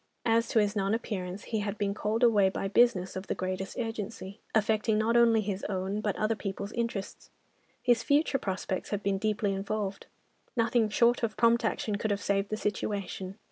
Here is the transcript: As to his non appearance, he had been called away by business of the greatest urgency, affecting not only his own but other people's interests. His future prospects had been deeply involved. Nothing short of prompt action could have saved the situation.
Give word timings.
As 0.25 0.47
to 0.47 0.57
his 0.57 0.75
non 0.75 0.95
appearance, 0.95 1.43
he 1.43 1.59
had 1.59 1.77
been 1.77 1.93
called 1.93 2.23
away 2.23 2.49
by 2.49 2.67
business 2.67 3.15
of 3.15 3.27
the 3.27 3.35
greatest 3.35 3.77
urgency, 3.77 4.39
affecting 4.55 4.97
not 4.97 5.15
only 5.15 5.41
his 5.41 5.63
own 5.65 6.01
but 6.01 6.15
other 6.15 6.33
people's 6.33 6.71
interests. 6.71 7.29
His 7.83 8.01
future 8.01 8.39
prospects 8.39 8.89
had 8.89 9.03
been 9.03 9.19
deeply 9.19 9.53
involved. 9.53 10.07
Nothing 10.57 10.89
short 10.89 11.21
of 11.21 11.37
prompt 11.37 11.63
action 11.63 11.97
could 11.97 12.09
have 12.09 12.19
saved 12.19 12.49
the 12.49 12.57
situation. 12.57 13.37